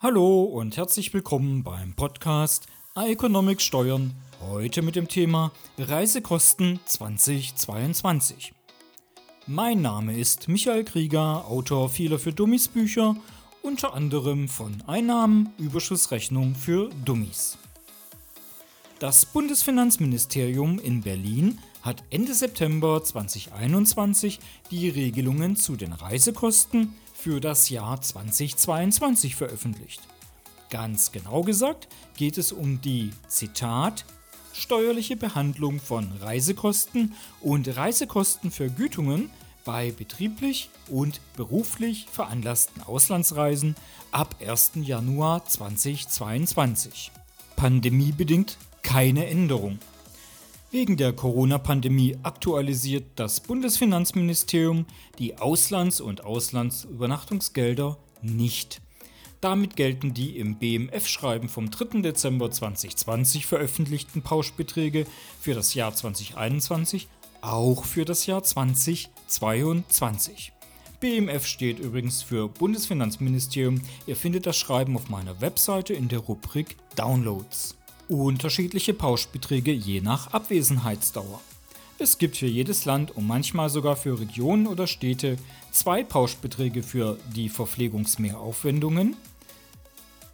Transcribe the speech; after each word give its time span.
Hallo 0.00 0.44
und 0.44 0.76
herzlich 0.76 1.12
willkommen 1.12 1.64
beim 1.64 1.92
Podcast 1.92 2.68
Economics 2.94 3.64
Steuern. 3.64 4.14
Heute 4.40 4.80
mit 4.80 4.94
dem 4.94 5.08
Thema 5.08 5.50
Reisekosten 5.76 6.78
2022. 6.84 8.54
Mein 9.48 9.82
Name 9.82 10.16
ist 10.16 10.46
Michael 10.46 10.84
Krieger, 10.84 11.44
Autor 11.48 11.88
vieler 11.88 12.20
für 12.20 12.32
Dummies 12.32 12.68
Bücher, 12.68 13.16
unter 13.62 13.92
anderem 13.92 14.46
von 14.46 14.84
Einnahmen, 14.86 15.52
Überschussrechnung 15.58 16.54
für 16.54 16.90
Dummies. 17.04 17.58
Das 19.00 19.26
Bundesfinanzministerium 19.26 20.78
in 20.78 21.02
Berlin 21.02 21.58
hat 21.82 22.04
Ende 22.10 22.34
September 22.34 23.02
2021 23.02 24.38
die 24.70 24.90
Regelungen 24.90 25.56
zu 25.56 25.74
den 25.74 25.92
Reisekosten 25.92 26.94
für 27.18 27.40
das 27.40 27.68
Jahr 27.68 28.00
2022 28.00 29.34
veröffentlicht. 29.34 30.00
Ganz 30.70 31.10
genau 31.10 31.42
gesagt 31.42 31.88
geht 32.16 32.38
es 32.38 32.52
um 32.52 32.80
die 32.80 33.10
Zitat 33.26 34.04
steuerliche 34.52 35.16
Behandlung 35.16 35.80
von 35.80 36.12
Reisekosten 36.20 37.14
und 37.40 37.76
Reisekostenvergütungen 37.76 39.30
bei 39.64 39.90
betrieblich 39.90 40.70
und 40.88 41.20
beruflich 41.36 42.06
veranlassten 42.10 42.82
Auslandsreisen 42.82 43.74
ab 44.12 44.36
1. 44.40 44.72
Januar 44.76 45.44
2022. 45.44 47.10
Pandemiebedingt 47.56 48.58
keine 48.82 49.26
Änderung. 49.26 49.80
Wegen 50.70 50.98
der 50.98 51.14
Corona-Pandemie 51.14 52.18
aktualisiert 52.22 53.06
das 53.16 53.40
Bundesfinanzministerium 53.40 54.84
die 55.18 55.38
Auslands- 55.38 56.02
und 56.02 56.24
Auslandsübernachtungsgelder 56.24 57.96
nicht. 58.20 58.82
Damit 59.40 59.76
gelten 59.76 60.12
die 60.12 60.36
im 60.36 60.58
BMF-Schreiben 60.58 61.48
vom 61.48 61.70
3. 61.70 62.02
Dezember 62.02 62.50
2020 62.50 63.46
veröffentlichten 63.46 64.20
Pauschbeträge 64.20 65.06
für 65.40 65.54
das 65.54 65.72
Jahr 65.72 65.94
2021 65.94 67.08
auch 67.40 67.86
für 67.86 68.04
das 68.04 68.26
Jahr 68.26 68.42
2022. 68.42 70.52
BMF 71.00 71.46
steht 71.46 71.78
übrigens 71.78 72.22
für 72.22 72.48
Bundesfinanzministerium. 72.48 73.80
Ihr 74.06 74.16
findet 74.16 74.44
das 74.44 74.58
Schreiben 74.58 74.96
auf 74.96 75.08
meiner 75.08 75.40
Webseite 75.40 75.94
in 75.94 76.08
der 76.08 76.18
Rubrik 76.18 76.76
Downloads 76.94 77.77
unterschiedliche 78.08 78.94
Pauschbeträge 78.94 79.72
je 79.72 80.00
nach 80.00 80.32
Abwesenheitsdauer. 80.32 81.40
Es 81.98 82.18
gibt 82.18 82.36
für 82.36 82.46
jedes 82.46 82.84
Land 82.84 83.16
und 83.16 83.26
manchmal 83.26 83.70
sogar 83.70 83.96
für 83.96 84.20
Regionen 84.20 84.66
oder 84.66 84.86
Städte 84.86 85.36
zwei 85.72 86.04
Pauschbeträge 86.04 86.82
für 86.82 87.18
die 87.34 87.48
Verpflegungsmehraufwendungen, 87.48 89.16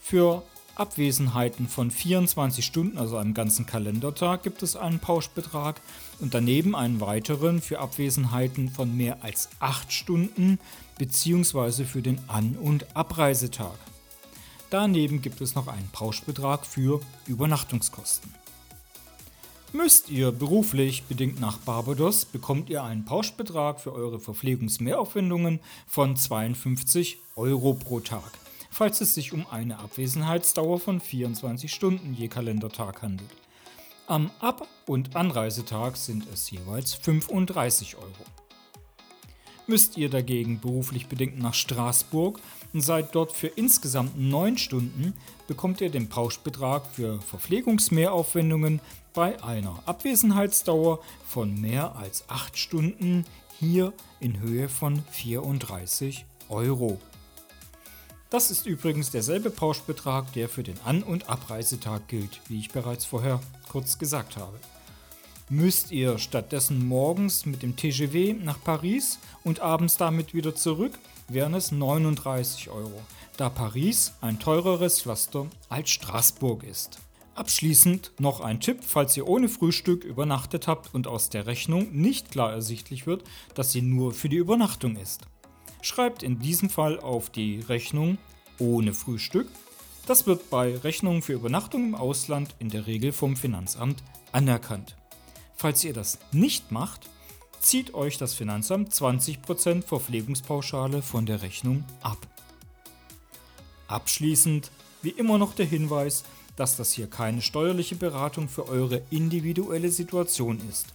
für 0.00 0.42
Abwesenheiten 0.74 1.68
von 1.68 1.90
24 1.90 2.64
Stunden, 2.64 2.96
also 2.96 3.18
einem 3.18 3.34
ganzen 3.34 3.66
Kalendertag, 3.66 4.42
gibt 4.42 4.62
es 4.62 4.76
einen 4.76 4.98
Pauschbetrag 4.98 5.80
und 6.20 6.32
daneben 6.32 6.74
einen 6.74 7.00
weiteren 7.00 7.60
für 7.60 7.80
Abwesenheiten 7.80 8.70
von 8.70 8.96
mehr 8.96 9.22
als 9.22 9.50
8 9.60 9.92
Stunden 9.92 10.58
bzw. 10.98 11.84
für 11.84 12.00
den 12.00 12.18
An- 12.28 12.56
und 12.56 12.96
Abreisetag. 12.96 13.76
Daneben 14.70 15.20
gibt 15.20 15.40
es 15.40 15.56
noch 15.56 15.66
einen 15.66 15.88
Pauschbetrag 15.92 16.64
für 16.64 17.00
Übernachtungskosten. 17.26 18.32
Müsst 19.72 20.10
ihr 20.10 20.30
beruflich 20.30 21.04
bedingt 21.04 21.40
nach 21.40 21.58
Barbados, 21.58 22.24
bekommt 22.24 22.70
ihr 22.70 22.82
einen 22.84 23.04
Pauschbetrag 23.04 23.80
für 23.80 23.92
eure 23.92 24.20
Verpflegungsmehraufwendungen 24.20 25.58
von 25.86 26.16
52 26.16 27.18
Euro 27.34 27.74
pro 27.74 28.00
Tag, 28.00 28.30
falls 28.70 29.00
es 29.00 29.14
sich 29.14 29.32
um 29.32 29.44
eine 29.50 29.78
Abwesenheitsdauer 29.78 30.78
von 30.78 31.00
24 31.00 31.72
Stunden 31.72 32.14
je 32.14 32.28
Kalendertag 32.28 33.02
handelt. 33.02 33.30
Am 34.06 34.30
Ab- 34.40 34.66
und 34.86 35.14
Anreisetag 35.14 35.96
sind 35.96 36.26
es 36.32 36.50
jeweils 36.50 36.94
35 36.94 37.96
Euro. 37.96 38.24
Müsst 39.70 39.96
ihr 39.96 40.10
dagegen 40.10 40.58
beruflich 40.58 41.06
bedingt 41.06 41.38
nach 41.38 41.54
Straßburg 41.54 42.40
und 42.72 42.80
seid 42.80 43.14
dort 43.14 43.30
für 43.30 43.46
insgesamt 43.46 44.18
9 44.18 44.58
Stunden, 44.58 45.14
bekommt 45.46 45.80
ihr 45.80 45.90
den 45.90 46.08
Pauschbetrag 46.08 46.84
für 46.92 47.20
Verpflegungsmehraufwendungen 47.20 48.80
bei 49.14 49.40
einer 49.44 49.80
Abwesenheitsdauer 49.86 50.98
von 51.24 51.60
mehr 51.60 51.94
als 51.94 52.28
8 52.28 52.58
Stunden 52.58 53.24
hier 53.60 53.92
in 54.18 54.40
Höhe 54.40 54.68
von 54.68 55.04
34 55.12 56.24
Euro. 56.48 57.00
Das 58.28 58.50
ist 58.50 58.66
übrigens 58.66 59.12
derselbe 59.12 59.50
Pauschbetrag, 59.50 60.32
der 60.32 60.48
für 60.48 60.64
den 60.64 60.80
An- 60.84 61.04
und 61.04 61.28
Abreisetag 61.28 62.08
gilt, 62.08 62.40
wie 62.48 62.58
ich 62.58 62.72
bereits 62.72 63.04
vorher 63.04 63.38
kurz 63.68 64.00
gesagt 64.00 64.36
habe 64.36 64.58
müsst 65.50 65.90
ihr 65.90 66.18
stattdessen 66.18 66.86
morgens 66.86 67.44
mit 67.44 67.62
dem 67.62 67.76
TGV 67.76 68.40
nach 68.42 68.62
Paris 68.62 69.18
und 69.42 69.60
abends 69.60 69.96
damit 69.96 70.32
wieder 70.32 70.54
zurück, 70.54 70.98
wären 71.28 71.54
es 71.54 71.72
39 71.72 72.70
Euro, 72.70 73.02
da 73.36 73.50
Paris 73.50 74.14
ein 74.20 74.38
teureres 74.38 75.02
Pflaster 75.02 75.46
als 75.68 75.90
Straßburg 75.90 76.62
ist. 76.62 77.00
Abschließend 77.34 78.12
noch 78.18 78.40
ein 78.40 78.60
Tipp, 78.60 78.78
falls 78.86 79.16
ihr 79.16 79.26
ohne 79.26 79.48
Frühstück 79.48 80.04
übernachtet 80.04 80.68
habt 80.68 80.94
und 80.94 81.06
aus 81.06 81.30
der 81.30 81.46
Rechnung 81.46 81.90
nicht 81.92 82.30
klar 82.30 82.52
ersichtlich 82.52 83.06
wird, 83.06 83.24
dass 83.54 83.72
sie 83.72 83.82
nur 83.82 84.12
für 84.12 84.28
die 84.28 84.36
Übernachtung 84.36 84.96
ist. 84.96 85.22
Schreibt 85.82 86.22
in 86.22 86.38
diesem 86.38 86.70
Fall 86.70 87.00
auf 87.00 87.30
die 87.30 87.60
Rechnung 87.60 88.18
ohne 88.58 88.92
Frühstück. 88.92 89.48
Das 90.06 90.26
wird 90.26 90.50
bei 90.50 90.76
Rechnungen 90.76 91.22
für 91.22 91.32
Übernachtung 91.32 91.84
im 91.84 91.94
Ausland 91.94 92.54
in 92.58 92.68
der 92.68 92.86
Regel 92.86 93.12
vom 93.12 93.36
Finanzamt 93.36 94.02
anerkannt. 94.32 94.96
Falls 95.60 95.84
ihr 95.84 95.92
das 95.92 96.16
nicht 96.32 96.72
macht, 96.72 97.10
zieht 97.60 97.92
euch 97.92 98.16
das 98.16 98.32
Finanzamt 98.32 98.94
20% 98.94 99.82
Verpflegungspauschale 99.82 101.02
von 101.02 101.26
der 101.26 101.42
Rechnung 101.42 101.84
ab. 102.00 102.16
Abschließend 103.86 104.70
wie 105.02 105.10
immer 105.10 105.36
noch 105.36 105.54
der 105.54 105.66
Hinweis, 105.66 106.24
dass 106.56 106.78
das 106.78 106.94
hier 106.94 107.08
keine 107.08 107.42
steuerliche 107.42 107.94
Beratung 107.94 108.48
für 108.48 108.68
eure 108.70 109.02
individuelle 109.10 109.90
Situation 109.90 110.66
ist. 110.70 110.86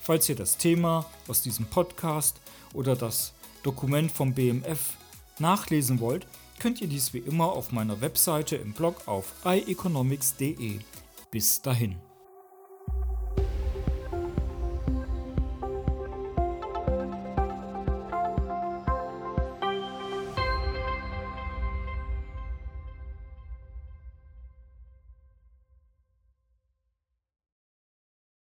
Falls 0.00 0.26
ihr 0.30 0.36
das 0.36 0.56
Thema 0.56 1.04
aus 1.26 1.42
diesem 1.42 1.66
Podcast 1.66 2.40
oder 2.72 2.96
das 2.96 3.34
Dokument 3.62 4.10
vom 4.10 4.32
BMF 4.32 4.94
nachlesen 5.38 6.00
wollt, 6.00 6.26
könnt 6.58 6.80
ihr 6.80 6.88
dies 6.88 7.12
wie 7.12 7.18
immer 7.18 7.52
auf 7.52 7.72
meiner 7.72 8.00
Webseite 8.00 8.56
im 8.56 8.72
Blog 8.72 9.06
auf 9.06 9.34
ieconomics.de. 9.44 10.78
Bis 11.30 11.60
dahin. 11.60 12.07